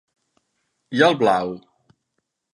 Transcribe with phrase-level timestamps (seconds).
[1.01, 1.53] I el blau?